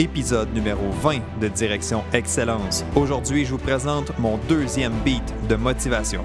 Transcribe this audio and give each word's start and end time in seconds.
épisode 0.00 0.54
numéro 0.54 0.90
20 1.02 1.18
de 1.40 1.48
Direction 1.48 2.02
Excellence. 2.14 2.84
Aujourd'hui, 2.96 3.44
je 3.44 3.50
vous 3.50 3.58
présente 3.58 4.18
mon 4.18 4.38
deuxième 4.48 4.94
beat 5.04 5.34
de 5.46 5.56
motivation. 5.56 6.22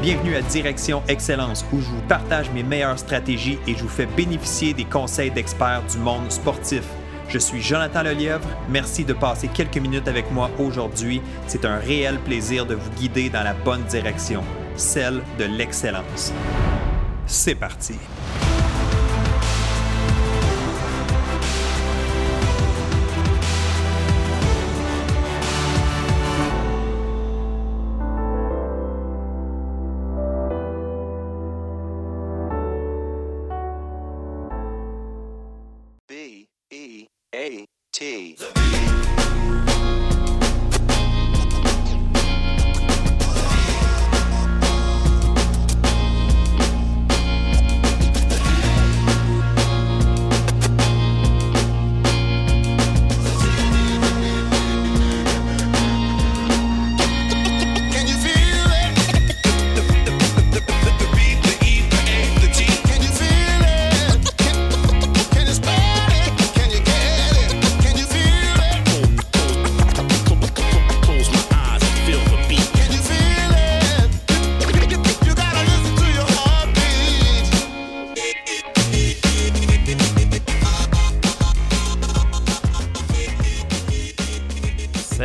Bienvenue 0.00 0.36
à 0.36 0.42
Direction 0.42 1.02
Excellence 1.08 1.66
où 1.72 1.80
je 1.80 1.86
vous 1.86 2.00
partage 2.08 2.50
mes 2.52 2.62
meilleures 2.62 2.98
stratégies 2.98 3.58
et 3.66 3.74
je 3.74 3.82
vous 3.82 3.88
fais 3.88 4.06
bénéficier 4.06 4.72
des 4.72 4.84
conseils 4.84 5.32
d'experts 5.32 5.82
du 5.90 5.98
monde 5.98 6.30
sportif. 6.30 6.84
Je 7.28 7.38
suis 7.38 7.60
Jonathan 7.60 8.04
Lelièvre. 8.04 8.48
Merci 8.68 9.04
de 9.04 9.12
passer 9.12 9.48
quelques 9.48 9.78
minutes 9.78 10.06
avec 10.06 10.30
moi 10.30 10.50
aujourd'hui. 10.60 11.20
C'est 11.48 11.64
un 11.64 11.78
réel 11.78 12.20
plaisir 12.20 12.64
de 12.64 12.76
vous 12.76 12.90
guider 12.92 13.28
dans 13.28 13.42
la 13.42 13.54
bonne 13.54 13.82
direction, 13.84 14.42
celle 14.76 15.20
de 15.38 15.44
l'excellence. 15.44 16.32
C'est 17.32 17.54
parti. 17.54 17.94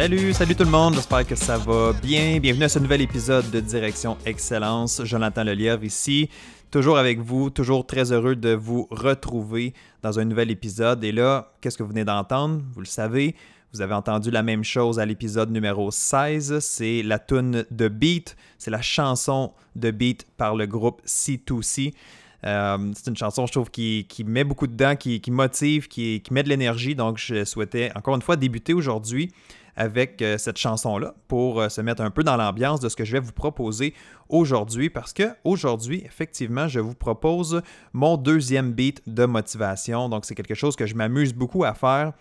Salut, 0.06 0.34
salut 0.34 0.56
tout 0.56 0.66
le 0.66 0.70
monde, 0.70 0.94
j'espère 0.94 1.25
que 1.25 1.34
ça 1.34 1.58
va 1.58 1.92
bien. 1.92 2.38
Bienvenue 2.39 2.66
à 2.66 2.70
ce 2.70 2.78
nouvel 2.78 3.02
épisode 3.02 3.50
de 3.50 3.59
Direction 3.59 4.20
Excellence. 4.23 5.02
Jonathan 5.03 5.44
Lelièvre 5.44 5.84
ici, 5.84 6.30
toujours 6.70 7.00
avec 7.00 7.17
vous, 7.17 7.50
toujours 7.50 7.88
très 7.88 8.12
heureux 8.12 8.36
de 8.36 8.53
vous 8.53 8.88
retrouver 8.92 9.73
dans 10.03 10.20
un 10.20 10.25
nouvel 10.25 10.52
épisode. 10.52 11.03
Et 11.03 11.12
là, 11.12 11.53
qu'est-ce 11.59 11.75
que 11.75 11.81
vous 11.81 11.89
venez 11.89 12.06
d'entendre? 12.06 12.62
Vous 12.75 12.81
le 12.81 12.86
savez, 12.86 13.34
vous 13.73 13.81
avez 13.81 13.95
entendu 13.95 14.30
la 14.30 14.44
même 14.44 14.64
chose 14.64 15.00
à 15.00 15.08
l'épisode 15.08 15.50
numéro 15.50 15.89
16. 15.89 16.59
C'est 16.59 17.02
la 17.02 17.17
tune 17.17 17.66
de 17.72 17.88
Beat, 17.88 18.38
c'est 18.59 18.69
la 18.69 18.84
chanson 18.84 19.53
de 19.75 19.90
Beat 19.90 20.28
par 20.38 20.56
le 20.56 20.67
groupe 20.67 21.02
C2C. 21.08 21.95
Euh, 22.44 22.92
c'est 22.94 23.09
une 23.09 23.17
chanson, 23.17 23.47
je 23.47 23.53
trouve, 23.53 23.72
qui, 23.72 24.06
met 24.23 24.44
beaucoup 24.44 24.67
dedans, 24.67 24.95
qui, 24.95 25.19
qui 25.19 25.31
motive, 25.31 25.88
qui 25.88 26.22
met 26.30 26.44
de 26.44 26.50
l'énergie. 26.50 26.94
Donc, 26.94 27.17
je 27.17 27.44
souhaitais 27.44 27.91
encore 27.96 28.13
une 28.13 28.22
fois 28.22 28.35
débuter 28.35 28.75
aujourd'hui 28.75 29.31
avec 29.75 30.22
euh, 30.22 30.38
cette 30.38 30.58
chanson-là 30.58 31.13
pour 31.28 31.62
euh, 31.62 31.69
se 31.69 31.81
mettre 31.81 32.02
un 32.02 32.12
peu 32.12 32.24
dans 32.24 32.38
l'ambiance 32.38 32.80
de 32.80 32.90
ce 32.90 32.96
que 32.96 33.06
je 33.06 33.12
vais 33.12 33.19
vous 33.19 33.31
proposer 33.31 33.94
aujourd'hui 34.30 34.90
parce 34.90 35.13
que 35.13 35.24
aujourd'hui, 35.44 36.02
effectivement, 36.06 36.68
je 36.68 36.80
vous 36.80 36.96
propose 36.96 37.62
mon 37.94 38.18
deuxième 38.18 38.72
beat 38.72 39.02
de 39.08 39.25
motivation. 39.25 40.09
Donc, 40.09 40.25
c'est 40.25 40.35
quelque 40.35 40.56
chose 40.56 40.75
que 40.75 40.85
je 40.85 40.96
m'amuse 40.96 41.34
beaucoup 41.34 41.64
à 41.64 41.74
faire. 41.74 42.14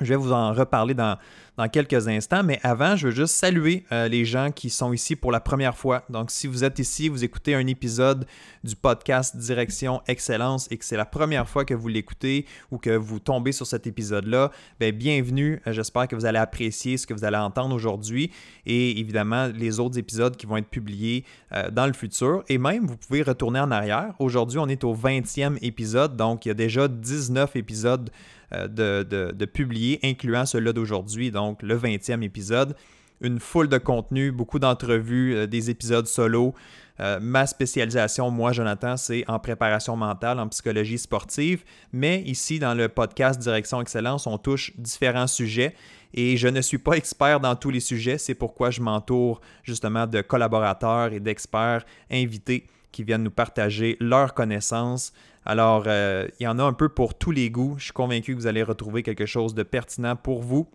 Je 0.00 0.06
vais 0.06 0.16
vous 0.16 0.32
en 0.32 0.52
reparler 0.52 0.92
dans, 0.92 1.16
dans 1.56 1.68
quelques 1.68 2.06
instants, 2.06 2.42
mais 2.42 2.60
avant, 2.62 2.96
je 2.96 3.08
veux 3.08 3.14
juste 3.14 3.34
saluer 3.34 3.84
euh, 3.92 4.08
les 4.08 4.26
gens 4.26 4.50
qui 4.50 4.68
sont 4.68 4.92
ici 4.92 5.16
pour 5.16 5.32
la 5.32 5.40
première 5.40 5.74
fois. 5.74 6.04
Donc, 6.10 6.30
si 6.30 6.46
vous 6.46 6.64
êtes 6.64 6.78
ici, 6.78 7.08
vous 7.08 7.24
écoutez 7.24 7.54
un 7.54 7.66
épisode 7.66 8.26
du 8.62 8.76
podcast 8.76 9.34
Direction 9.36 10.02
Excellence 10.06 10.68
et 10.70 10.76
que 10.76 10.84
c'est 10.84 10.98
la 10.98 11.06
première 11.06 11.48
fois 11.48 11.64
que 11.64 11.72
vous 11.72 11.88
l'écoutez 11.88 12.44
ou 12.70 12.76
que 12.76 12.90
vous 12.90 13.20
tombez 13.20 13.52
sur 13.52 13.66
cet 13.66 13.86
épisode-là, 13.86 14.50
ben, 14.78 14.94
bienvenue. 14.94 15.62
Euh, 15.66 15.72
J'espère 15.72 16.08
que 16.08 16.14
vous 16.14 16.26
allez 16.26 16.38
apprécier 16.38 16.98
ce 16.98 17.06
que 17.06 17.14
vous 17.14 17.24
allez 17.24 17.38
entendre 17.38 17.74
aujourd'hui 17.74 18.30
et 18.66 19.00
évidemment 19.00 19.46
les 19.46 19.80
autres 19.80 19.98
épisodes 19.98 20.36
qui 20.36 20.44
vont 20.44 20.58
être 20.58 20.68
publiés 20.68 21.24
euh, 21.52 21.70
dans 21.70 21.86
le 21.86 21.94
futur. 21.94 22.44
Et 22.50 22.58
même, 22.58 22.86
vous 22.86 22.98
pouvez 22.98 23.22
retourner 23.22 23.60
en 23.60 23.70
arrière. 23.70 24.12
Aujourd'hui, 24.18 24.58
on 24.58 24.68
est 24.68 24.84
au 24.84 24.94
20e 24.94 25.56
épisode, 25.62 26.16
donc 26.16 26.44
il 26.44 26.48
y 26.48 26.50
a 26.50 26.54
déjà 26.54 26.86
19 26.86 27.56
épisodes 27.56 28.10
de, 28.52 29.02
de, 29.02 29.44
publiés, 29.44 29.98
incluant 30.04 30.46
celui-là 30.46 30.72
d'aujourd'hui, 30.72 31.30
donc 31.30 31.62
le 31.62 31.76
20e 31.76 32.22
épisode. 32.22 32.76
Une 33.20 33.40
foule 33.40 33.68
de 33.68 33.78
contenu, 33.78 34.30
beaucoup 34.30 34.58
d'entrevues, 34.58 35.34
euh, 35.34 35.46
des 35.46 35.70
épisodes 35.70 36.06
solo. 36.06 36.54
Euh, 37.00 37.18
ma 37.20 37.46
spécialisation, 37.46 38.30
moi, 38.30 38.52
Jonathan, 38.52 38.96
c'est 38.96 39.24
en 39.28 39.38
préparation 39.38 39.96
mentale, 39.96 40.38
en 40.38 40.48
psychologie 40.48 40.98
sportive. 40.98 41.64
Mais 41.92 42.20
ici, 42.22 42.58
dans 42.58 42.74
le 42.74 42.88
podcast 42.88 43.40
Direction 43.40 43.80
Excellence, 43.80 44.26
on 44.26 44.36
touche 44.36 44.72
différents 44.76 45.26
sujets. 45.26 45.74
Et 46.12 46.36
je 46.36 46.48
ne 46.48 46.60
suis 46.60 46.78
pas 46.78 46.92
expert 46.92 47.40
dans 47.40 47.56
tous 47.56 47.70
les 47.70 47.80
sujets. 47.80 48.18
C'est 48.18 48.34
pourquoi 48.34 48.70
je 48.70 48.80
m'entoure 48.80 49.40
justement 49.62 50.06
de 50.06 50.20
collaborateurs 50.20 51.12
et 51.12 51.20
d'experts 51.20 51.84
invités 52.10 52.66
qui 52.96 53.04
viennent 53.04 53.24
nous 53.24 53.30
partager 53.30 53.98
leurs 54.00 54.32
connaissances. 54.32 55.12
Alors, 55.44 55.84
euh, 55.86 56.26
il 56.40 56.44
y 56.44 56.46
en 56.46 56.58
a 56.58 56.62
un 56.62 56.72
peu 56.72 56.88
pour 56.88 57.12
tous 57.12 57.30
les 57.30 57.50
goûts. 57.50 57.74
Je 57.76 57.84
suis 57.84 57.92
convaincu 57.92 58.34
que 58.34 58.40
vous 58.40 58.46
allez 58.46 58.62
retrouver 58.62 59.02
quelque 59.02 59.26
chose 59.26 59.54
de 59.54 59.62
pertinent 59.62 60.16
pour 60.16 60.40
vous 60.40 60.66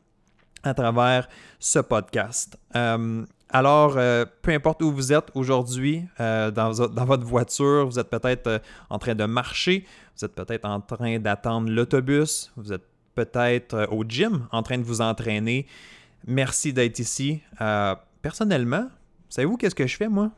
à 0.61 0.75
travers 0.75 1.27
ce 1.57 1.79
podcast. 1.79 2.59
Euh, 2.75 3.25
alors, 3.49 3.95
euh, 3.97 4.23
peu 4.43 4.51
importe 4.51 4.83
où 4.83 4.91
vous 4.91 5.11
êtes 5.11 5.31
aujourd'hui, 5.33 6.03
dans, 6.19 6.71
votre 6.71 7.25
voiture, 7.25 7.87
vous 7.87 7.97
êtes 7.97 8.11
peut-être 8.11 8.61
en 8.91 8.99
train 8.99 9.15
de 9.15 9.25
marcher, 9.25 9.83
vous 10.15 10.25
êtes 10.25 10.35
peut-être 10.35 10.65
en 10.65 10.79
train 10.79 11.17
d'attendre 11.17 11.71
l'autobus, 11.71 12.51
vous 12.55 12.71
êtes 12.71 12.85
peut-être 13.15 13.87
au 13.91 14.03
gym 14.07 14.47
en 14.51 14.61
train 14.61 14.77
de 14.77 14.83
vous 14.83 15.01
entraîner. 15.01 15.65
Merci 16.27 16.71
d'être 16.71 16.99
ici. 16.99 17.41
Personnellement, 18.21 18.89
savez-vous 19.27 19.57
qu'est-ce 19.57 19.73
que 19.73 19.87
je 19.87 19.97
fais, 19.97 20.07
moi, 20.07 20.31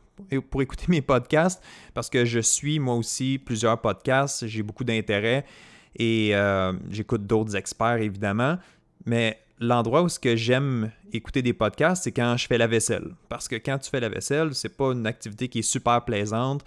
pour- 0.50 0.62
écouter 0.62 0.86
mes 0.88 1.02
podcasts? 1.02 1.62
Parce 1.94 2.08
que 2.10 2.24
je 2.24 2.40
suis, 2.40 2.78
moi 2.78 2.94
aussi, 2.94 3.38
plusieurs 3.38 3.80
podcasts, 3.80 4.46
j'ai 4.46 4.62
beaucoup 4.62 4.84
d'intérêt 4.84 5.44
et 5.96 6.30
euh, 6.34 6.72
j'écoute 6.90 7.26
d'autres 7.26 7.56
experts, 7.56 7.98
évidemment. 7.98 8.58
Mais 9.06 9.38
l'endroit 9.60 10.02
où 10.02 10.08
ce 10.08 10.18
que 10.18 10.34
j'aime 10.36 10.90
écouter 11.12 11.42
des 11.42 11.52
podcasts, 11.52 12.04
c'est 12.04 12.12
quand 12.12 12.36
je 12.36 12.46
fais 12.46 12.58
la 12.58 12.66
vaisselle. 12.66 13.14
Parce 13.28 13.46
que 13.48 13.56
quand 13.56 13.78
tu 13.78 13.90
fais 13.90 14.00
la 14.00 14.08
vaisselle, 14.08 14.54
c'est 14.54 14.76
pas 14.76 14.92
une 14.92 15.06
activité 15.06 15.48
qui 15.48 15.60
est 15.60 15.62
super 15.62 16.04
plaisante. 16.04 16.64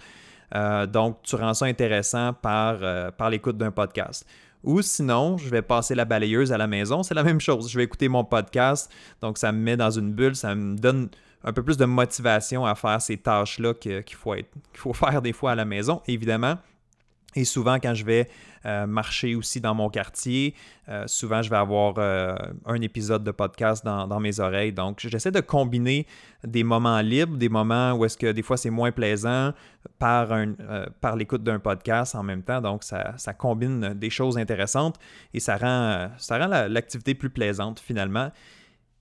Euh, 0.54 0.86
donc, 0.86 1.18
tu 1.22 1.36
rends 1.36 1.52
ça 1.52 1.66
intéressant 1.66 2.32
par, 2.32 2.78
euh, 2.80 3.10
par 3.10 3.28
l'écoute 3.28 3.58
d'un 3.58 3.70
podcast. 3.70 4.26
Ou 4.64 4.80
sinon, 4.82 5.36
je 5.36 5.48
vais 5.50 5.60
passer 5.62 5.94
la 5.94 6.04
balayeuse 6.06 6.52
à 6.52 6.58
la 6.58 6.66
maison. 6.66 7.02
C'est 7.02 7.14
la 7.14 7.22
même 7.30 7.40
chose. 7.40 7.70
Je 7.70 7.76
vais 7.76 7.84
écouter 7.84 8.08
mon 8.08 8.24
podcast. 8.24 8.90
Donc, 9.20 9.36
ça 9.36 9.52
me 9.52 9.58
met 9.58 9.76
dans 9.76 9.90
une 9.90 10.12
bulle. 10.12 10.34
Ça 10.34 10.54
me 10.54 10.76
donne 10.76 11.10
un 11.44 11.52
peu 11.52 11.62
plus 11.62 11.76
de 11.76 11.84
motivation 11.84 12.66
à 12.66 12.74
faire 12.74 13.00
ces 13.00 13.16
tâches-là 13.16 13.74
qu'il 13.74 14.04
faut, 14.14 14.34
faut 14.74 14.92
faire 14.94 15.22
des 15.22 15.32
fois 15.32 15.52
à 15.52 15.54
la 15.54 15.64
maison, 15.64 16.02
évidemment. 16.06 16.56
Et 17.36 17.44
souvent, 17.44 17.78
quand 17.78 17.94
je 17.94 18.04
vais 18.04 18.28
euh, 18.64 18.86
marcher 18.86 19.34
aussi 19.34 19.60
dans 19.60 19.74
mon 19.74 19.90
quartier, 19.90 20.54
euh, 20.88 21.04
souvent, 21.06 21.42
je 21.42 21.50
vais 21.50 21.56
avoir 21.56 21.94
euh, 21.98 22.34
un 22.64 22.80
épisode 22.80 23.22
de 23.22 23.30
podcast 23.30 23.84
dans, 23.84 24.20
mes 24.20 24.40
oreilles. 24.40 24.72
Donc, 24.72 25.00
j'essaie 25.00 25.30
de 25.30 25.40
combiner 25.40 26.06
des 26.42 26.64
moments 26.64 27.00
libres, 27.00 27.36
des 27.36 27.50
moments 27.50 27.92
où 27.92 28.04
est-ce 28.04 28.16
que 28.16 28.32
des 28.32 28.42
fois 28.42 28.56
c'est 28.56 28.70
moins 28.70 28.92
plaisant 28.92 29.52
par, 29.98 30.34
l'écoute 31.16 31.42
d'un 31.42 31.58
podcast 31.58 32.14
en 32.14 32.22
même 32.22 32.42
temps. 32.42 32.60
Donc, 32.60 32.82
ça, 32.82 33.14
combine 33.36 33.94
des 33.94 34.10
choses 34.10 34.38
intéressantes 34.38 34.96
et 35.34 35.40
ça 35.40 35.56
rend, 35.58 36.08
l'activité 36.68 37.14
plus 37.14 37.30
plaisante 37.30 37.78
finalement. 37.78 38.32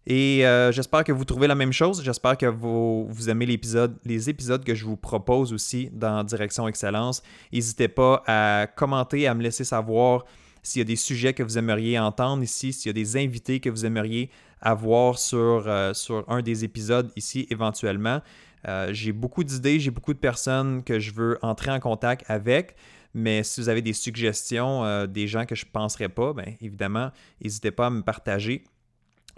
Et 0.10 0.46
euh, 0.46 0.72
j'espère 0.72 1.04
que 1.04 1.12
vous 1.12 1.26
trouvez 1.26 1.48
la 1.48 1.56
même 1.56 1.74
chose. 1.74 2.02
J'espère 2.02 2.38
que 2.38 2.46
vous, 2.46 3.10
aimez 3.28 3.46
les 3.46 4.30
épisodes 4.30 4.64
que 4.64 4.74
je 4.74 4.86
vous 4.86 4.96
propose 4.96 5.52
aussi 5.52 5.90
dans 5.92 6.24
Direction 6.24 6.66
Excellence. 6.66 7.22
N'hésitez 7.52 7.90
pas 7.90 8.24
à 8.26 8.68
commenter, 8.74 9.28
à 9.28 9.34
me 9.34 9.44
laisser 9.44 9.66
savoir 9.66 10.24
s'il 10.64 10.80
y 10.80 10.82
a 10.82 10.86
des 10.86 10.96
sujets 10.96 11.34
que 11.34 11.44
vous 11.44 11.58
aimeriez 11.58 12.00
entendre 12.00 12.42
ici, 12.42 12.72
s'il 12.72 12.88
y 12.88 12.92
a 12.92 12.94
des 12.94 13.18
invités 13.18 13.60
que 13.60 13.70
vous 13.70 13.86
aimeriez 13.86 14.30
avoir 14.62 15.20
sur, 15.20 15.66
euh, 15.68 15.94
sur 15.94 16.24
un 16.30 16.42
des 16.42 16.64
épisodes 16.64 17.12
ici 17.18 17.46
éventuellement. 17.50 18.22
Euh, 18.66 18.94
j'ai 18.94 19.12
beaucoup 19.12 19.44
d'idées, 19.44 19.78
j'ai 19.78 19.92
beaucoup 19.92 20.14
de 20.14 20.20
personnes 20.20 20.86
que 20.86 21.00
je 21.00 21.12
veux 21.12 21.38
entrer 21.42 21.72
en 21.72 21.82
contact 21.82 22.24
avec. 22.30 22.78
Mais 23.14 23.44
si 23.44 23.60
vous 23.60 23.68
avez 23.68 23.82
des 23.82 23.94
suggestions, 23.94 25.06
des 25.06 25.28
gens 25.28 25.46
que 25.46 25.56
je 25.56 25.66
ne 25.66 25.72
penserais 25.72 26.10
pas, 26.10 26.32
bien 26.32 26.54
évidemment, 26.62 27.12
n'hésitez 27.42 27.72
pas 27.72 27.88
à 27.88 27.90
me 27.90 28.04
partager. 28.04 28.64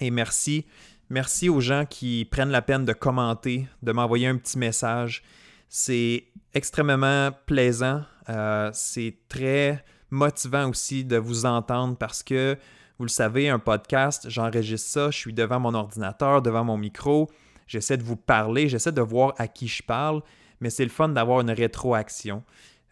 Et 0.02 0.12
merci, 0.12 0.66
merci 1.10 1.50
aux 1.50 1.60
gens 1.60 1.86
qui 1.86 2.26
prennent 2.26 2.52
la 2.52 2.62
peine 2.62 2.86
de 2.86 2.94
commenter, 2.94 3.68
de 3.84 3.92
m'envoyer 3.92 4.28
un 4.28 4.38
petit 4.38 4.58
message. 4.58 5.24
C'est 5.68 6.24
extrêmement 6.54 7.32
plaisant. 7.46 8.04
Euh, 8.30 8.70
c'est 8.74 9.18
très 9.28 9.84
motivant 10.10 10.70
aussi 10.70 11.04
de 11.04 11.18
vous 11.18 11.46
entendre 11.46 11.98
parce 11.98 12.24
que, 12.24 12.58
vous 12.98 13.06
le 13.06 13.10
savez, 13.10 13.50
un 13.50 13.60
podcast, 13.60 14.30
j'enregistre 14.30 14.90
ça, 14.90 15.12
je 15.12 15.18
suis 15.18 15.34
devant 15.34 15.60
mon 15.60 15.74
ordinateur, 15.74 16.42
devant 16.42 16.64
mon 16.64 16.78
micro, 16.78 17.30
j'essaie 17.68 17.98
de 17.98 18.04
vous 18.04 18.16
parler, 18.16 18.70
j'essaie 18.70 18.92
de 18.92 19.02
voir 19.02 19.34
à 19.38 19.48
qui 19.48 19.68
je 19.68 19.84
parle, 19.84 20.22
mais 20.62 20.70
c'est 20.70 20.84
le 20.84 20.90
fun 20.90 21.10
d'avoir 21.10 21.42
une 21.42 21.52
rétroaction. 21.52 22.44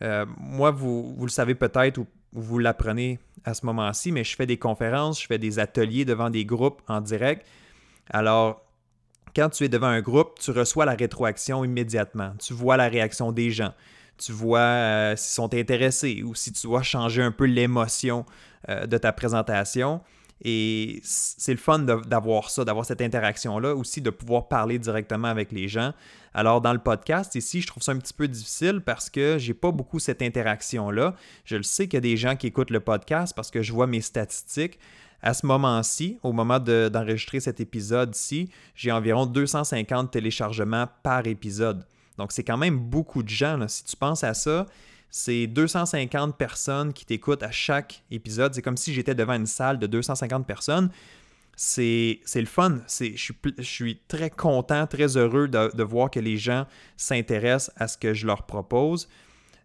Euh, 0.01 0.25
moi, 0.37 0.71
vous, 0.71 1.15
vous 1.15 1.25
le 1.25 1.31
savez 1.31 1.55
peut-être 1.55 1.97
ou 1.97 2.07
vous 2.33 2.59
l'apprenez 2.59 3.19
à 3.45 3.53
ce 3.53 3.65
moment-ci, 3.65 4.11
mais 4.11 4.23
je 4.23 4.35
fais 4.35 4.45
des 4.45 4.57
conférences, 4.57 5.21
je 5.21 5.27
fais 5.27 5.37
des 5.37 5.59
ateliers 5.59 6.05
devant 6.05 6.29
des 6.29 6.45
groupes 6.45 6.81
en 6.87 7.01
direct. 7.01 7.45
Alors, 8.09 8.61
quand 9.35 9.49
tu 9.49 9.63
es 9.63 9.69
devant 9.69 9.87
un 9.87 10.01
groupe, 10.01 10.39
tu 10.39 10.51
reçois 10.51 10.85
la 10.85 10.93
rétroaction 10.93 11.63
immédiatement. 11.63 12.33
Tu 12.39 12.53
vois 12.53 12.77
la 12.77 12.87
réaction 12.87 13.31
des 13.31 13.51
gens. 13.51 13.73
Tu 14.17 14.31
vois 14.31 14.59
euh, 14.59 15.15
s'ils 15.15 15.35
sont 15.35 15.53
intéressés 15.53 16.23
ou 16.23 16.33
si 16.33 16.51
tu 16.51 16.65
dois 16.65 16.81
changer 16.81 17.21
un 17.21 17.31
peu 17.31 17.45
l'émotion 17.45 18.25
euh, 18.69 18.87
de 18.87 18.97
ta 18.97 19.11
présentation. 19.13 20.01
Et 20.43 20.99
c'est 21.03 21.51
le 21.51 21.57
fun 21.57 21.79
d'avoir 21.79 22.49
ça, 22.49 22.63
d'avoir 22.63 22.85
cette 22.85 23.01
interaction-là, 23.01 23.73
aussi 23.75 24.01
de 24.01 24.09
pouvoir 24.11 24.47
parler 24.47 24.77
directement 24.77 25.27
avec 25.27 25.51
les 25.51 25.67
gens. 25.67 25.93
Alors, 26.33 26.61
dans 26.61 26.73
le 26.73 26.79
podcast, 26.79 27.33
ici, 27.35 27.61
je 27.61 27.67
trouve 27.67 27.81
ça 27.81 27.93
un 27.93 27.97
petit 27.97 28.13
peu 28.13 28.27
difficile 28.27 28.81
parce 28.85 29.09
que 29.09 29.37
j'ai 29.39 29.55
pas 29.55 29.71
beaucoup 29.71 29.97
cette 29.97 30.21
interaction-là. 30.21 31.15
Je 31.45 31.55
le 31.55 31.63
sais 31.63 31.87
qu'il 31.87 31.95
y 31.95 31.97
a 31.97 32.01
des 32.01 32.17
gens 32.17 32.35
qui 32.35 32.47
écoutent 32.47 32.69
le 32.69 32.79
podcast 32.79 33.33
parce 33.35 33.49
que 33.49 33.63
je 33.63 33.73
vois 33.73 33.87
mes 33.87 34.01
statistiques. 34.01 34.77
À 35.23 35.33
ce 35.33 35.47
moment-ci, 35.47 36.19
au 36.21 36.31
moment 36.31 36.59
de- 36.59 36.89
d'enregistrer 36.93 37.39
cet 37.39 37.59
épisode-ci, 37.59 38.51
j'ai 38.75 38.91
environ 38.91 39.25
250 39.25 40.11
téléchargements 40.11 40.85
par 41.01 41.25
épisode. 41.25 41.83
Donc, 42.19 42.31
c'est 42.31 42.43
quand 42.43 42.57
même 42.57 42.77
beaucoup 42.77 43.23
de 43.23 43.29
gens. 43.29 43.67
Si 43.67 43.83
tu 43.83 43.95
penses 43.95 44.23
à 44.23 44.35
ça, 44.35 44.67
c'est 45.09 45.47
250 45.47 46.37
personnes 46.37 46.93
qui 46.93 47.05
t'écoutent 47.05 47.43
à 47.43 47.51
chaque 47.51 48.03
épisode. 48.11 48.53
C'est 48.53 48.61
comme 48.61 48.77
si 48.77 48.93
j'étais 48.93 49.15
devant 49.15 49.33
une 49.33 49.45
salle 49.45 49.79
de 49.79 49.87
250 49.87 50.45
personnes. 50.45 50.89
C'est 51.55 52.19
le 52.35 52.45
fun. 52.45 52.79
Je 52.87 53.33
suis, 53.61 53.99
très 54.07 54.29
content, 54.29 54.85
très 54.85 55.17
heureux 55.17 55.47
de, 55.47 55.83
voir 55.83 56.11
que 56.11 56.19
les 56.19 56.37
gens 56.37 56.67
s'intéressent 56.97 57.73
à 57.77 57.87
ce 57.87 57.97
que 57.97 58.13
je 58.13 58.27
leur 58.27 58.43
propose. 58.43 59.07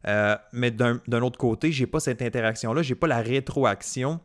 Euh, 0.09 0.37
mais 0.53 0.71
d'un 0.71 1.01
d'un 1.07 1.23
autre 1.23 1.39
côté, 1.39 1.71
j'ai 1.71 1.87
pas 1.87 2.01
cette 2.01 2.23
interaction-là, 2.23 2.83
j'ai 2.83 2.97
pas 2.97 3.07
la 3.07 3.21
rétroaction 3.21 4.19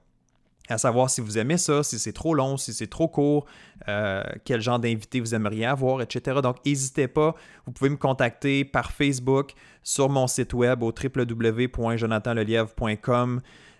à 0.70 0.78
savoir 0.78 1.10
si 1.10 1.22
vous 1.22 1.38
aimez 1.38 1.58
ça, 1.58 1.82
si 1.84 1.98
c'est 2.00 2.14
trop 2.14 2.34
long, 2.34 2.58
si 2.58 2.74
c'est 2.74 2.88
trop 2.88 3.08
court, 3.08 3.46
euh, 3.88 4.22
quel 4.44 4.60
genre 4.62 4.80
d'invité 4.80 5.22
vous 5.22 5.34
aimeriez 5.34 5.66
avoir, 5.66 6.02
etc. 6.02 6.42
Donc, 6.42 6.58
n'hésitez 6.66 7.08
pas. 7.08 7.36
Vous 7.66 7.72
pouvez 7.72 7.90
me 7.90 7.96
contacter 7.96 8.66
par 8.66 8.92
Facebook, 8.92 9.54
sur 9.84 10.10
mon 10.10 10.28
site 10.28 10.54
web 10.54 10.84
au 10.84 10.92
www.jonathanlelièvre.com. 10.92 13.40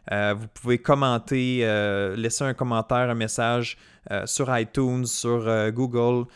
Euh, 0.10 0.34
vous 0.38 0.48
pouvez 0.54 0.78
commenter, 0.78 1.60
euh, 1.64 2.16
laisser 2.16 2.46
un 2.46 2.54
commentaire, 2.54 3.10
un 3.10 3.16
message 3.16 3.78
sur 4.24 4.58
iTunes, 4.58 5.06
sur 5.06 5.70
Google 5.74 6.28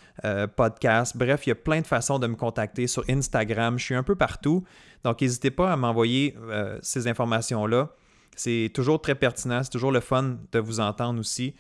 Podcast. 0.57 1.15
Bref, 1.15 1.47
il 1.47 1.51
y 1.51 1.53
a 1.53 1.55
plein 1.55 1.79
de 1.79 1.87
façons 1.87 2.19
de 2.19 2.27
me 2.27 2.35
contacter 2.35 2.85
sur 2.85 3.05
Instagram. 3.09 3.79
Je 3.79 3.85
suis 3.85 3.95
un 3.95 4.03
peu 4.03 4.15
partout. 4.15 4.65
Donc, 5.05 5.21
n'hésitez 5.21 5.51
pas 5.51 5.71
à 5.71 5.77
m'envoyer 5.77 6.35
ces 6.81 7.07
informations-là. 7.07 7.87
C'est 8.35 8.71
toujours 8.73 9.01
très 9.01 9.15
pertinent. 9.15 9.63
C'est 9.63 9.71
toujours 9.71 9.91
le 9.91 9.99
fun 9.99 10.37
de 10.51 10.59
vous 10.59 10.79
entendre 10.79 11.19
aussi. 11.19 11.55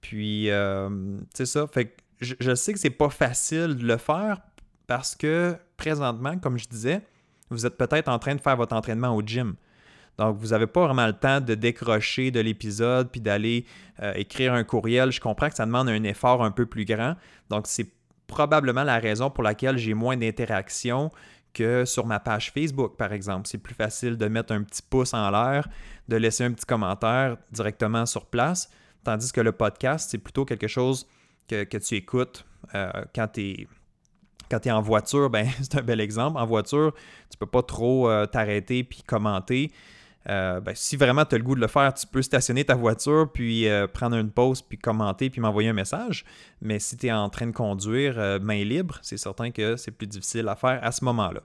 Puis, 0.00 0.50
euh, 0.50 0.88
c'est 1.34 1.46
ça. 1.46 1.66
Fait 1.66 1.96
je 2.20 2.54
sais 2.54 2.72
que 2.72 2.78
c'est 2.78 2.88
pas 2.88 3.10
facile 3.10 3.76
de 3.76 3.86
le 3.86 3.98
faire 3.98 4.40
parce 4.86 5.14
que 5.14 5.56
présentement, 5.76 6.38
comme 6.38 6.58
je 6.58 6.66
disais, 6.66 7.02
vous 7.50 7.66
êtes 7.66 7.76
peut-être 7.76 8.08
en 8.08 8.18
train 8.18 8.34
de 8.34 8.40
faire 8.40 8.56
votre 8.56 8.74
entraînement 8.74 9.14
au 9.14 9.22
gym. 9.22 9.54
Donc, 10.18 10.38
vous 10.38 10.48
n'avez 10.48 10.66
pas 10.66 10.86
vraiment 10.86 11.06
le 11.06 11.12
temps 11.12 11.40
de 11.40 11.54
décrocher 11.54 12.30
de 12.30 12.40
l'épisode 12.40 13.10
puis 13.10 13.20
d'aller 13.20 13.66
euh, 14.02 14.14
écrire 14.14 14.54
un 14.54 14.64
courriel. 14.64 15.12
Je 15.12 15.20
comprends 15.20 15.50
que 15.50 15.56
ça 15.56 15.66
demande 15.66 15.88
un 15.88 16.02
effort 16.04 16.42
un 16.42 16.50
peu 16.50 16.64
plus 16.64 16.86
grand. 16.86 17.16
Donc, 17.50 17.66
c'est 17.66 17.90
probablement 18.26 18.82
la 18.82 18.98
raison 18.98 19.30
pour 19.30 19.44
laquelle 19.44 19.76
j'ai 19.76 19.94
moins 19.94 20.16
d'interactions 20.16 21.10
que 21.56 21.86
sur 21.86 22.04
ma 22.04 22.20
page 22.20 22.52
Facebook, 22.52 22.96
par 22.96 23.12
exemple. 23.14 23.48
C'est 23.48 23.58
plus 23.58 23.74
facile 23.74 24.18
de 24.18 24.28
mettre 24.28 24.52
un 24.52 24.62
petit 24.62 24.82
pouce 24.82 25.14
en 25.14 25.30
l'air, 25.30 25.66
de 26.06 26.16
laisser 26.16 26.44
un 26.44 26.52
petit 26.52 26.66
commentaire 26.66 27.38
directement 27.50 28.04
sur 28.04 28.26
place, 28.26 28.70
tandis 29.02 29.32
que 29.32 29.40
le 29.40 29.52
podcast, 29.52 30.10
c'est 30.10 30.18
plutôt 30.18 30.44
quelque 30.44 30.68
chose 30.68 31.06
que, 31.48 31.64
tu 31.78 31.94
écoutes 31.94 32.44
euh, 32.74 32.90
quand 33.14 33.28
tu 33.28 33.66
es 34.50 34.70
en 34.70 34.82
voiture, 34.82 35.30
ben, 35.30 35.48
c'est 35.62 35.76
un 35.76 35.82
bel 35.82 36.00
exemple. 36.00 36.38
En 36.38 36.44
voiture, 36.44 36.92
tu 37.30 37.38
peux 37.38 37.46
pas 37.46 37.62
trop 37.62 38.10
euh, 38.10 38.26
t'arrêter 38.26 38.84
puis 38.84 39.02
commenter. 39.02 39.72
Euh, 40.28 40.60
ben, 40.60 40.74
si 40.74 40.96
vraiment 40.96 41.24
tu 41.24 41.34
as 41.36 41.38
le 41.38 41.44
goût 41.44 41.54
de 41.54 41.60
le 41.60 41.68
faire, 41.68 41.94
tu 41.94 42.06
peux 42.06 42.22
stationner 42.22 42.64
ta 42.64 42.74
voiture, 42.74 43.30
puis 43.32 43.68
euh, 43.68 43.86
prendre 43.86 44.16
une 44.16 44.30
pause, 44.30 44.60
puis 44.60 44.76
commenter, 44.76 45.30
puis 45.30 45.40
m'envoyer 45.40 45.68
un 45.68 45.74
message. 45.74 46.24
Mais 46.60 46.78
si 46.78 46.96
tu 46.96 47.06
es 47.06 47.12
en 47.12 47.28
train 47.28 47.46
de 47.46 47.52
conduire 47.52 48.18
euh, 48.18 48.38
main 48.40 48.64
libre, 48.64 48.98
c'est 49.02 49.18
certain 49.18 49.50
que 49.50 49.76
c'est 49.76 49.92
plus 49.92 50.06
difficile 50.06 50.48
à 50.48 50.56
faire 50.56 50.80
à 50.82 50.90
ce 50.90 51.04
moment-là. 51.04 51.40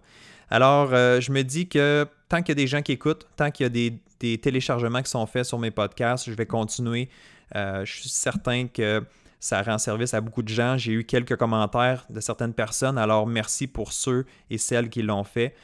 Alors, 0.49 0.89
euh, 0.93 1.21
je 1.21 1.31
me 1.31 1.43
dis 1.43 1.67
que 1.67 2.07
tant 2.27 2.41
qu'il 2.41 2.49
y 2.49 2.51
a 2.53 2.55
des 2.55 2.67
gens 2.67 2.81
qui 2.81 2.93
écoutent, 2.93 3.27
tant 3.35 3.51
qu'il 3.51 3.65
y 3.65 3.67
a 3.67 3.69
des, 3.69 4.37
téléchargements 4.37 5.01
qui 5.01 5.09
sont 5.09 5.25
faits 5.25 5.45
sur 5.45 5.57
mes 5.57 5.71
podcasts, 5.71 6.29
je 6.29 6.35
vais 6.35 6.45
continuer. 6.45 7.09
Je 7.55 7.83
suis 7.85 8.07
certain 8.07 8.67
que 8.67 9.03
ça 9.39 9.63
rend 9.63 9.79
service 9.79 10.13
à 10.13 10.21
beaucoup 10.21 10.43
de 10.43 10.47
gens. 10.47 10.77
J'ai 10.77 10.93
eu 10.93 11.03
quelques 11.03 11.35
commentaires 11.35 12.05
de 12.07 12.19
certaines 12.19 12.53
personnes, 12.53 12.99
alors 12.99 13.25
merci 13.25 13.65
pour 13.65 13.91
ceux 13.91 14.27
et 14.51 14.59
celles 14.59 14.89
qui 14.89 15.01
l'ont 15.01 15.23
fait. 15.23 15.55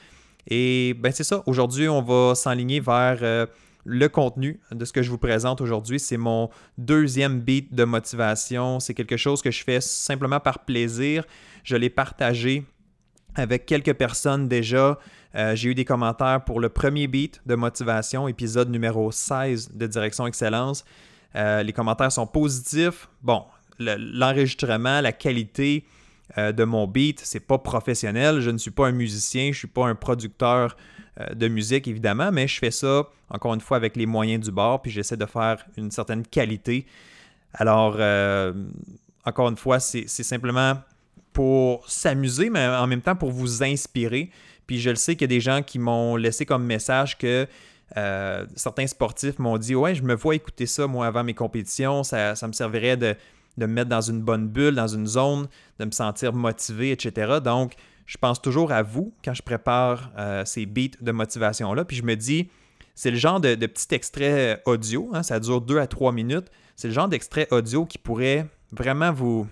Et 0.47 0.93
ben 0.97 1.11
c'est 1.11 1.23
ça, 1.23 1.43
aujourd'hui 1.45 1.89
on 1.89 2.01
va 2.01 2.33
s'enligner 2.35 2.79
vers 2.79 3.17
euh, 3.21 3.45
le 3.83 4.07
contenu 4.09 4.59
de 4.71 4.85
ce 4.85 4.93
que 4.93 5.01
je 5.01 5.09
vous 5.09 5.17
présente 5.17 5.61
aujourd'hui. 5.61 5.99
C'est 5.99 6.17
mon 6.17 6.49
deuxième 6.77 7.39
beat 7.41 7.73
de 7.73 7.83
motivation. 7.83 8.79
C'est 8.79 8.93
quelque 8.93 9.17
chose 9.17 9.41
que 9.41 9.51
je 9.51 9.63
fais 9.63 9.81
simplement 9.81 10.39
par 10.39 10.59
plaisir. 10.65 11.25
Je 11.63 11.75
l'ai 11.75 11.89
partagé 11.89 12.63
avec 13.35 13.65
quelques 13.65 13.93
personnes 13.93 14.47
déjà. 14.47 14.97
Euh, 15.35 15.55
J'ai 15.55 15.69
eu 15.69 15.75
des 15.75 15.85
commentaires 15.85 16.43
pour 16.45 16.59
le 16.59 16.69
premier 16.69 17.07
beat 17.07 17.41
de 17.45 17.55
motivation, 17.55 18.27
épisode 18.27 18.69
numéro 18.69 19.11
16 19.11 19.71
de 19.75 19.85
Direction 19.87 20.25
Excellence. 20.27 20.83
Euh, 21.35 21.61
les 21.61 21.73
commentaires 21.73 22.11
sont 22.11 22.25
positifs. 22.25 23.09
Bon, 23.21 23.43
le- 23.79 23.95
l'enregistrement, 23.97 25.01
la 25.01 25.11
qualité 25.11 25.85
euh, 26.37 26.51
de 26.51 26.63
mon 26.65 26.87
beat, 26.87 27.21
c'est 27.23 27.39
pas 27.39 27.57
professionnel. 27.57 28.41
Je 28.41 28.49
ne 28.49 28.57
suis 28.57 28.71
pas 28.71 28.87
un 28.87 28.91
musicien, 28.91 29.51
je 29.53 29.57
suis 29.57 29.67
pas 29.67 29.85
un 29.85 29.95
producteur 29.95 30.75
euh, 31.19 31.33
de 31.33 31.47
musique 31.47 31.87
évidemment, 31.87 32.31
mais 32.31 32.47
je 32.47 32.59
fais 32.59 32.71
ça 32.71 33.07
encore 33.29 33.53
une 33.53 33.61
fois 33.61 33.77
avec 33.77 33.95
les 33.95 34.05
moyens 34.05 34.43
du 34.43 34.51
bord, 34.51 34.81
puis 34.81 34.91
j'essaie 34.91 35.17
de 35.17 35.25
faire 35.25 35.65
une 35.77 35.89
certaine 35.89 36.25
qualité. 36.25 36.85
Alors, 37.53 37.95
euh, 37.97 38.53
encore 39.25 39.49
une 39.49 39.57
fois, 39.57 39.79
c'est 39.79 40.07
simplement 40.07 40.75
pour 41.33 41.89
s'amuser, 41.89 42.49
mais 42.49 42.67
en 42.67 42.87
même 42.87 43.01
temps 43.01 43.15
pour 43.15 43.31
vous 43.31 43.63
inspirer. 43.63 44.29
Puis 44.65 44.79
je 44.79 44.89
le 44.89 44.95
sais 44.95 45.15
qu'il 45.15 45.21
y 45.21 45.25
a 45.25 45.35
des 45.35 45.41
gens 45.41 45.61
qui 45.61 45.79
m'ont 45.79 46.15
laissé 46.17 46.45
comme 46.45 46.65
message 46.65 47.17
que 47.17 47.47
certains 48.55 48.87
sportifs 48.87 49.39
m'ont 49.39 49.57
dit 49.57 49.75
Ouais, 49.75 49.95
je 49.95 50.03
me 50.03 50.13
vois 50.13 50.35
écouter 50.35 50.65
ça, 50.65 50.87
moi, 50.87 51.07
avant 51.07 51.23
mes 51.23 51.33
compétitions. 51.33 52.03
Ça 52.03 52.35
me 52.47 52.53
servirait 52.53 52.97
de, 52.97 53.15
de 53.57 53.65
me 53.65 53.73
mettre 53.73 53.89
dans 53.89 54.01
une 54.01 54.21
bonne 54.21 54.47
bulle, 54.47 54.75
dans 54.75 54.87
une 54.87 55.07
zone, 55.07 55.47
de 55.79 55.85
me 55.85 55.91
sentir 55.91 56.33
motivé, 56.33 56.91
etc. 56.91 57.39
Donc, 57.43 57.73
je 58.05 58.17
pense 58.17 58.41
toujours 58.41 58.71
à 58.71 58.83
vous 58.83 59.13
quand 59.23 59.33
je 59.33 59.41
prépare 59.41 60.11
euh, 60.17 60.45
ces 60.45 60.65
beats 60.65 60.97
de 61.01 61.11
motivation-là. 61.11 61.85
Puis 61.85 61.97
je 61.97 62.03
me 62.03 62.15
dis 62.15 62.49
c'est 62.95 63.11
le 63.11 63.17
genre 63.17 63.39
de, 63.39 63.53
petit 63.53 63.93
extrait 63.93 64.61
audio, 64.65 65.11
hein, 65.13 65.21
ça 65.21 65.39
dure 65.39 65.61
2 65.61 65.77
à 65.77 65.85
3 65.85 66.11
minutes. 66.11 66.47
C'est 66.75 66.87
le 66.87 66.95
genre 66.95 67.07
d'extrait 67.07 67.47
audio 67.51 67.85
qui 67.85 67.99
pourrait 67.99 68.47
vraiment 68.71 69.11
vous, 69.11 69.47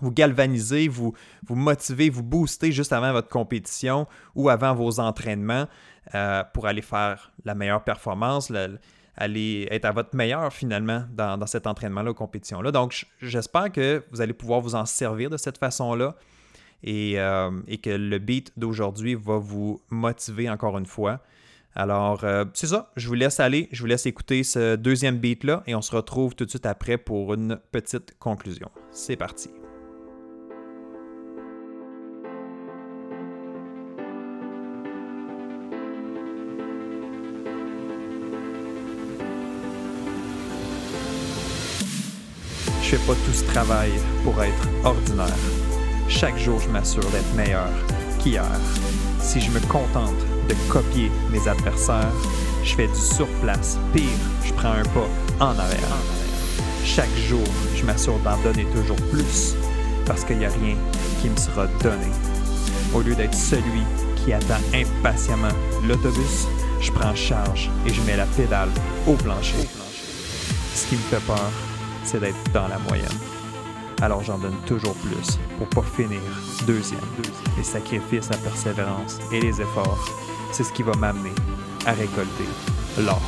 vous 0.00 0.12
galvaniser, 0.12 0.86
vous, 0.86 1.12
vous 1.46 1.56
motiver, 1.56 2.10
vous 2.10 2.22
booster 2.22 2.70
juste 2.70 2.92
avant 2.92 3.12
votre 3.12 3.28
compétition 3.28 4.06
ou 4.36 4.48
avant 4.50 4.74
vos 4.74 5.00
entraînements 5.00 5.66
euh, 6.14 6.44
pour 6.54 6.66
aller 6.66 6.82
faire 6.82 7.32
la 7.44 7.56
meilleure 7.56 7.82
performance, 7.82 8.52
aller 9.20 9.68
être 9.70 9.84
à 9.84 9.92
votre 9.92 10.16
meilleur 10.16 10.52
finalement 10.52 11.04
dans, 11.12 11.46
cet 11.46 11.66
entraînement-là, 11.66 12.10
aux 12.10 12.14
compétitions-là. 12.14 12.72
Donc, 12.72 13.06
j'espère 13.20 13.70
que 13.70 14.02
vous 14.10 14.20
allez 14.20 14.32
pouvoir 14.32 14.60
vous 14.60 14.74
en 14.74 14.86
servir 14.86 15.30
de 15.30 15.36
cette 15.36 15.58
façon-là 15.58 16.16
et, 16.82 17.20
euh, 17.20 17.50
que 17.82 17.90
le 17.90 18.18
beat 18.18 18.52
d'aujourd'hui 18.56 19.14
va 19.14 19.36
vous 19.36 19.80
motiver 19.90 20.48
encore 20.48 20.76
une 20.78 20.86
fois. 20.86 21.20
Alors, 21.74 22.24
euh, 22.24 22.44
c'est 22.54 22.66
ça. 22.66 22.90
Je 22.96 23.06
vous 23.06 23.14
laisse 23.14 23.38
aller. 23.38 23.68
Je 23.70 23.80
vous 23.82 23.86
laisse 23.86 24.06
écouter 24.06 24.42
ce 24.42 24.74
deuxième 24.74 25.18
beat-là 25.18 25.62
et 25.66 25.74
on 25.74 25.82
se 25.82 25.94
retrouve 25.94 26.34
tout 26.34 26.44
de 26.44 26.50
suite 26.50 26.66
après 26.66 26.98
pour 26.98 27.34
une 27.34 27.60
petite 27.70 28.18
conclusion. 28.18 28.70
C'est 28.90 29.16
parti. 29.16 29.50
Fais 42.90 43.06
pas 43.06 43.14
tout 43.24 43.32
ce 43.32 43.44
travail 43.44 43.92
pour 44.24 44.42
être 44.42 44.68
ordinaire. 44.82 45.28
Chaque 46.08 46.36
jour, 46.36 46.58
je 46.58 46.68
m'assure 46.70 47.08
d'être 47.10 47.34
meilleur 47.36 47.68
qu'hier. 48.18 48.42
Si 49.20 49.40
je 49.40 49.48
me 49.52 49.60
contente 49.60 50.18
de 50.48 50.54
copier 50.68 51.08
mes 51.30 51.46
adversaires, 51.46 52.10
je 52.64 52.74
fais 52.74 52.88
du 52.88 52.98
surplace. 52.98 53.78
Pire, 53.92 54.02
je 54.44 54.52
prends 54.54 54.72
un 54.72 54.82
pas 54.82 55.08
en 55.38 55.56
arrière. 55.56 55.98
Chaque 56.84 57.16
jour, 57.28 57.46
je 57.76 57.84
m'assure 57.84 58.18
d'en 58.24 58.36
donner 58.38 58.64
toujours 58.74 59.00
plus 59.12 59.54
parce 60.04 60.24
qu'il 60.24 60.38
n'y 60.38 60.46
a 60.46 60.50
rien 60.50 60.74
qui 61.22 61.28
me 61.28 61.36
sera 61.36 61.68
donné. 61.84 62.10
Au 62.92 63.02
lieu 63.02 63.14
d'être 63.14 63.36
celui 63.36 63.84
qui 64.16 64.32
attend 64.32 64.60
impatiemment 64.74 65.54
l'autobus, 65.86 66.48
je 66.80 66.90
prends 66.90 67.14
charge 67.14 67.70
et 67.86 67.94
je 67.94 68.02
mets 68.02 68.16
la 68.16 68.26
pédale 68.26 68.70
au 69.06 69.12
plancher. 69.12 69.68
Ce 70.74 70.86
qui 70.88 70.96
me 70.96 71.02
fait 71.02 71.24
peur, 71.24 71.52
c'est 72.04 72.20
d'être 72.20 72.52
dans 72.52 72.68
la 72.68 72.78
moyenne. 72.78 73.08
Alors 74.02 74.22
j'en 74.22 74.38
donne 74.38 74.56
toujours 74.66 74.94
plus 74.94 75.38
pour 75.58 75.68
pas 75.68 75.82
finir 75.82 76.20
deuxième. 76.66 77.00
Les 77.56 77.64
sacrifices, 77.64 78.30
la 78.30 78.38
persévérance 78.38 79.18
et 79.30 79.40
les 79.40 79.60
efforts, 79.60 80.08
c'est 80.52 80.64
ce 80.64 80.72
qui 80.72 80.82
va 80.82 80.94
m'amener 80.94 81.32
à 81.86 81.92
récolter 81.92 82.48
l'or. 82.98 83.20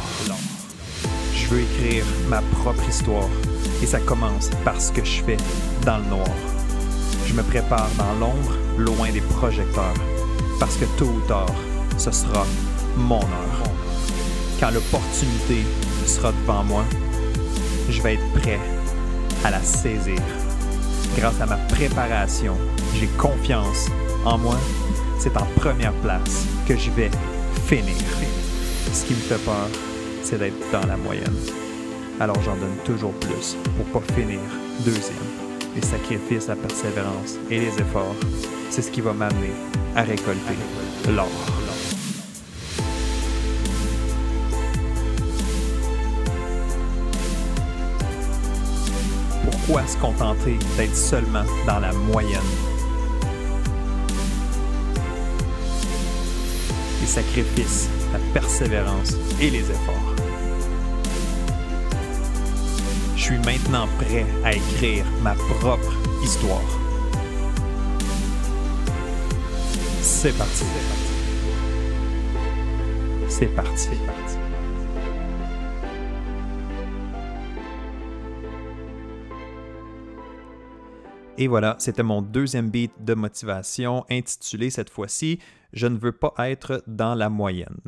Je 1.35 1.47
veux 1.49 1.61
écrire 1.61 2.05
ma 2.29 2.41
propre 2.62 2.88
histoire 2.88 3.29
et 3.83 3.87
ça 3.87 4.00
commence 4.00 4.50
par 4.64 4.81
ce 4.81 4.93
que 4.93 5.05
je 5.05 5.23
fais 5.23 5.37
dans 5.85 5.99
le 5.99 6.05
noir. 6.05 6.29
Je 7.26 7.35
me 7.35 7.43
prépare 7.43 7.88
dans 7.99 8.14
l'ombre, 8.21 8.57
loin 8.79 9.11
des 9.11 9.21
projecteurs, 9.21 9.95
parce 10.59 10.76
que 10.76 10.85
tôt 10.97 11.07
ou 11.07 11.21
tard, 11.29 11.55
ce 11.99 12.11
sera 12.11 12.47
mon 12.97 13.21
heure. 13.21 13.62
Quand 14.61 14.71
l'opportunité 14.71 15.64
sera 16.07 16.33
devant 16.33 16.64
moi, 16.64 16.85
je 17.92 18.02
vais 18.02 18.14
être 18.14 18.32
prêt 18.40 18.58
à 19.44 19.50
la 19.50 19.61
saisir. 19.61 20.20
Grâce 21.16 21.40
à 21.40 21.46
ma 21.46 21.56
préparation, 21.56 22.56
j'ai 22.94 23.06
confiance 23.18 23.88
en 24.25 24.38
moi. 24.38 24.56
C'est 25.18 25.37
en 25.37 25.44
première 25.56 25.92
place 25.94 26.46
que 26.66 26.76
je 26.76 26.90
vais 26.90 27.11
finir. 27.66 27.94
Ce 28.92 29.04
qui 29.04 29.14
me 29.14 29.20
fait 29.20 29.44
peur, 29.44 29.68
c'est 30.22 30.38
d'être 30.38 30.70
dans 30.72 30.87
la 30.87 30.96
moyenne. 30.96 31.37
Alors 32.18 32.40
j'en 32.42 32.56
donne 32.56 32.76
toujours 32.84 33.12
plus 33.12 33.56
pour 33.76 34.00
pas 34.00 34.12
finir 34.14 34.40
deuxième. 34.84 35.16
Les 35.75 35.82
sacrifices, 35.82 36.49
la 36.49 36.56
persévérance 36.56 37.37
et 37.50 37.61
les 37.61 37.80
efforts, 37.80 38.16
c'est 38.70 38.82
ce 38.82 38.90
qui 38.90 39.00
va 39.00 39.12
m'amener 39.12 39.52
à 39.94 40.02
récolter 40.02 40.56
l'or. 41.08 41.62
Pourquoi 49.73 49.88
se 49.88 49.97
contenter 49.97 50.59
d'être 50.76 50.95
seulement 50.95 51.45
dans 51.67 51.79
la 51.79 51.95
moyenne? 51.95 52.43
Les 57.00 57.07
sacrifices, 57.07 57.88
la 58.12 58.19
persévérance 58.35 59.14
et 59.41 59.49
les 59.49 59.71
efforts. 59.71 60.14
Je 63.17 63.23
suis 63.23 63.38
maintenant 63.38 63.88
prêt 63.99 64.26
à 64.45 64.52
écrire 64.52 65.07
ma 65.23 65.33
propre 65.33 65.95
histoire. 66.23 66.61
C'est 70.02 70.37
parti. 70.37 70.64
C'est 73.26 73.47
parti. 73.47 73.88
C'est 73.88 74.05
parti. 74.05 74.22
Et 81.39 81.49
voilà, 81.49 81.77
c'était 81.79 82.03
mon 82.03 82.21
deuxième 82.21 82.69
beat 82.71 82.93
de 83.01 83.15
motivation 83.15 84.05
intitulé 84.11 84.69
cette 84.69 84.91
fois-ci 84.91 85.39
Je 85.73 85.87
ne 85.87 85.97
veux 85.97 86.12
pas 86.12 86.35
être 86.51 86.83
dans 86.87 87.15
la 87.15 87.31
moyenne. 87.31 87.81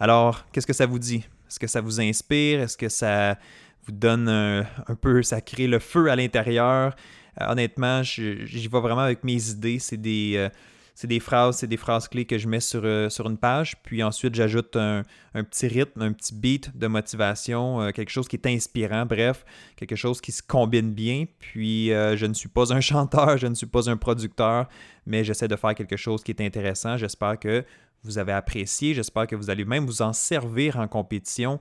Alors, 0.00 0.46
qu'est-ce 0.52 0.66
que 0.66 0.72
ça 0.72 0.86
vous 0.86 0.98
dit? 0.98 1.26
Est-ce 1.48 1.58
que 1.58 1.66
ça 1.66 1.82
vous 1.82 2.00
inspire? 2.00 2.60
Est-ce 2.60 2.78
que 2.78 2.88
ça 2.88 3.36
vous 3.84 3.92
donne 3.92 4.28
un, 4.28 4.94
peu, 5.00 5.22
ça 5.22 5.40
crée 5.42 5.66
le 5.66 5.78
feu 5.78 6.10
à 6.10 6.16
l'intérieur? 6.16 6.96
Euh, 7.40 7.46
honnêtement, 7.48 8.02
j'y 8.02 8.68
vais 8.68 8.80
vraiment 8.80 9.02
avec 9.02 9.22
mes 9.22 9.50
idées. 9.50 9.78
C'est 9.78 9.98
des, 9.98 10.34
euh, 10.36 10.48
c'est 11.00 11.06
des 11.06 11.20
phrases, 11.20 11.58
c'est 11.58 11.68
des 11.68 11.76
phrases 11.76 12.08
clés 12.08 12.24
que 12.24 12.38
je 12.38 12.48
mets 12.48 12.58
sur, 12.58 12.80
euh, 12.82 13.08
une 13.24 13.38
page. 13.38 13.80
Puis 13.84 14.02
ensuite, 14.02 14.34
j'ajoute 14.34 14.74
un, 14.74 15.04
petit 15.32 15.68
rythme, 15.68 16.02
un 16.02 16.12
petit 16.12 16.34
beat 16.34 16.76
de 16.76 16.88
motivation, 16.88 17.80
euh, 17.80 17.90
quelque 17.92 18.10
chose 18.10 18.26
qui 18.26 18.34
est 18.34 18.46
inspirant, 18.48 19.06
bref, 19.06 19.44
quelque 19.76 19.94
chose 19.94 20.20
qui 20.20 20.32
se 20.32 20.42
combine 20.42 20.90
bien. 20.90 21.26
Puis 21.38 21.92
euh, 21.92 22.16
je 22.16 22.26
ne 22.26 22.34
suis 22.34 22.48
pas 22.48 22.72
un 22.72 22.80
chanteur, 22.90 23.38
je 23.38 23.46
ne 23.46 23.54
suis 23.54 23.68
pas 23.68 23.88
un 23.88 23.96
producteur, 23.96 24.68
mais 25.06 25.22
j'essaie 25.22 25.46
de 25.46 25.54
faire 25.54 25.76
quelque 25.76 25.96
chose 25.96 26.24
qui 26.24 26.32
est 26.32 26.40
intéressant. 26.40 26.96
J'espère 26.96 27.38
que 27.38 27.64
vous 28.02 28.18
avez 28.18 28.32
apprécié, 28.32 28.92
j'espère 28.92 29.28
que 29.28 29.36
vous 29.36 29.50
allez 29.50 29.64
même 29.64 29.86
vous 29.86 30.02
en 30.02 30.12
servir 30.12 30.78
en 30.78 30.88
compétition. 30.88 31.60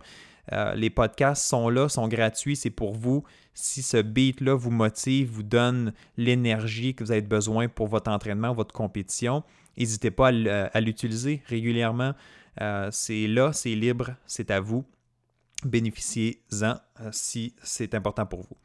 Les 0.76 0.90
podcasts 0.90 1.46
sont 1.46 1.70
là, 1.70 1.90
sont 1.90 2.08
gratuits, 2.08 2.56
c'est 2.56 2.70
pour 2.70 2.94
vous. 2.94 3.24
Si 3.60 3.82
ce 3.82 3.98
beat-là 3.98 4.54
vous 4.54 4.70
motive, 4.70 5.32
vous 5.32 5.42
donne 5.42 5.92
l'énergie 6.16 6.94
que 6.94 7.04
vous 7.04 7.12
avez 7.12 7.22
besoin 7.22 7.68
pour 7.68 7.88
votre 7.88 8.12
entraînement, 8.12 8.54
votre 8.54 8.72
compétition, 8.72 9.44
n'hésitez 9.76 10.12
pas 10.12 10.28
à 10.28 10.80
l'utiliser 10.80 11.42
régulièrement. 11.48 12.14
Euh, 12.62 12.90
c'est 12.92 13.26
là, 13.26 13.54
c'est 13.54 13.74
libre, 13.74 14.12
c'est 14.28 14.52
à 14.52 14.60
vous. 14.60 14.86
Bénéficiez-en 15.66 16.76
euh, 17.02 17.10
si 17.12 17.56
c'est 17.64 17.96
important 17.96 18.28
pour 18.28 18.42
vous. 18.42 18.58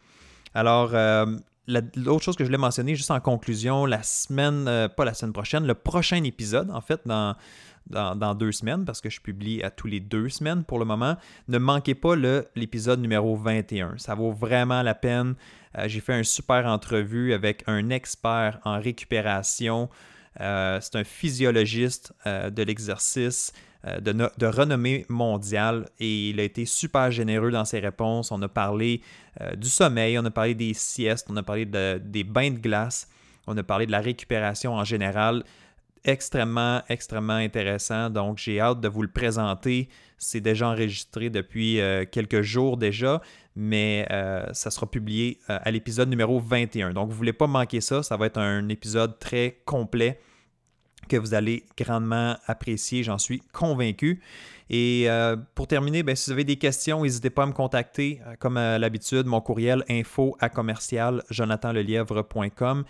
Alors, 0.53 0.91
euh, 0.93 1.25
l'autre 1.69 2.25
chose 2.25 2.37
que 2.37 2.45
je 2.45 2.49
voulais 2.49 2.59
mentionner, 2.59 2.95
juste 2.95 3.11
en 3.11 3.21
conclusion, 3.21 3.87
la 3.87 4.03
semaine, 4.03 4.67
euh, 4.69 4.89
pas 4.89 5.05
la 5.05 5.15
semaine 5.15 5.33
prochaine, 5.33 5.67
le 5.67 5.75
prochain 5.75 6.23
épisode, 6.25 6.71
en 6.71 6.81
fait, 6.81 7.01
dans, 7.07 7.37
dans, 7.91 8.35
deux 8.35 8.53
semaines, 8.53 8.85
parce 8.85 9.01
que 9.01 9.11
je 9.11 9.21
publie 9.21 9.63
à 9.63 9.71
tous 9.71 9.87
les 9.87 10.01
deux 10.01 10.29
semaines 10.29 10.65
pour 10.65 10.79
le 10.79 10.85
moment, 10.85 11.17
ne 11.49 11.59
manquez 11.59 11.95
pas 11.95 12.15
l'épisode 12.55 13.01
numéro 13.01 13.37
21. 13.37 13.99
Ça 13.99 14.15
vaut 14.15 14.33
vraiment 14.33 14.83
la 14.83 14.95
peine. 14.95 15.35
Euh, 15.79 15.89
J'ai 15.89 16.01
fait 16.01 16.17
une 16.17 16.25
super 16.25 16.67
entrevue 16.67 17.33
avec 17.33 17.65
un 17.67 17.91
expert 17.91 18.61
en 18.65 18.81
récupération. 18.81 19.89
Euh, 20.41 20.79
C'est 20.81 20.97
un 20.97 21.05
physiologiste 21.05 22.13
de 22.25 22.63
l'exercice 22.63 23.53
de, 24.01 24.13
no- 24.13 24.29
de 24.39 24.47
renommée 24.47 25.05
mondiale 25.09 25.89
et 25.99 26.31
il 26.31 26.41
a 26.41 26.43
été 26.45 26.65
super 26.67 27.11
généreux 27.11 27.51
dans 27.51 27.65
ses 27.65 27.81
réponses. 27.81 28.31
On 28.31 28.41
a 28.43 28.49
parlé 28.49 29.01
euh, 29.41 29.55
du 29.57 29.69
sommeil, 29.69 30.19
on 30.19 30.25
a 30.25 30.31
parlé 30.31 30.55
des 30.55 30.75
siestes, 30.75 31.27
on 31.31 31.37
a 31.37 31.43
parlé 31.43 31.65
de- 31.67 32.01
des 32.05 32.25
bains 32.25 32.51
de 32.51 32.59
glace, 32.59 33.09
on 33.47 33.57
a 33.57 33.63
parlé 33.63 33.87
de 33.87 33.93
la 33.93 34.01
récupération 34.01 34.75
en 34.75 34.85
général. 34.85 35.43
Extrêmement, 36.05 36.83
extrêmement 36.89 37.35
intéressant. 37.35 38.11
Donc, 38.11 38.39
j'ai 38.39 38.59
hâte 38.61 38.81
de 38.81 38.89
vous 38.89 39.03
le 39.03 39.09
présenter. 39.09 39.89
C'est 40.19 40.41
déjà 40.41 40.69
enregistré 40.69 41.31
depuis 41.31 41.81
euh, 41.81 42.05
quelques 42.11 42.43
jours 42.43 42.77
déjà, 42.77 43.21
mais 43.55 44.07
euh, 44.11 44.45
ça 44.53 44.71
sera 44.73 44.91
publié 44.91 45.39
euh, 45.49 45.59
à 45.63 45.71
l'épisode 45.71 46.09
numéro 46.09 46.41
21. 46.41 46.93
Donc, 46.93 47.07
vous 47.07 47.13
ne 47.13 47.19
voulez 47.19 47.33
pas 47.33 47.47
manquer 47.47 47.81
ça. 47.81 48.03
Ça 48.03 48.17
va 48.17 48.27
être 48.27 48.39
un 48.39 48.69
épisode 48.69 49.19
très 49.21 49.59
complet 49.65 50.19
que 51.13 51.19
vous 51.19 51.35
allez 51.35 51.65
grandement 51.77 52.39
apprécier, 52.47 53.03
j'en 53.03 53.19
suis 53.19 53.43
convaincu. 53.53 54.23
Et 54.71 55.11
euh, 55.11 55.37
pour 55.55 55.67
terminer, 55.67 56.03
ben, 56.03 56.17
si 56.17 56.31
vous 56.31 56.33
avez 56.33 56.45
des 56.45 56.57
questions, 56.57 57.03
n'hésitez 57.03 57.29
pas 57.29 57.43
à 57.43 57.47
me 57.47 57.53
contacter. 57.53 58.23
Euh, 58.27 58.35
Comme 58.39 58.57
à 58.57 58.79
l'habitude, 58.79 59.27
mon 59.27 59.43
courriel 59.43 59.85
info 59.91 60.35
à 60.41 60.49
commercial 60.49 61.23
jonathanlelièvre.com, 61.29 62.85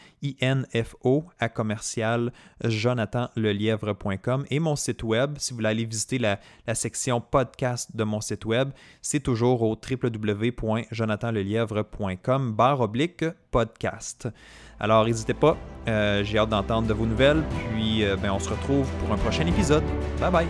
info 0.73 1.25
à 1.41 1.49
commercial 1.49 2.33
jonathanlelièvre.com 2.62 4.45
et 4.50 4.61
mon 4.61 4.76
site 4.76 5.02
web, 5.02 5.35
si 5.38 5.50
vous 5.50 5.57
voulez 5.57 5.71
aller 5.71 5.85
visiter 5.85 6.21
la, 6.21 6.38
la 6.69 6.76
section 6.76 7.21
podcast 7.21 7.97
de 7.97 8.05
mon 8.05 8.21
site 8.21 8.45
web, 8.45 8.71
c'est 9.00 9.19
toujours 9.19 9.62
au 9.62 9.76
www.jonathanlelièvre.com 9.76 12.52
barre 12.52 12.83
oblique 12.83 13.25
podcast. 13.50 14.29
Alors, 14.81 15.05
n'hésitez 15.05 15.35
pas, 15.35 15.57
euh, 15.88 16.23
j'ai 16.25 16.38
hâte 16.38 16.49
d'entendre 16.49 16.88
de 16.88 16.95
vos 16.95 17.07
nouvelles, 17.07 17.43
puis 17.71 18.05
euh, 18.05 18.17
ben, 18.17 18.33
on 18.33 18.38
se 18.38 18.49
retrouve 18.49 18.88
pour 19.00 19.12
un 19.12 19.19
prochain 19.19 19.47
épisode. 19.47 19.85
Bye 20.21 20.31
bye! 20.31 20.47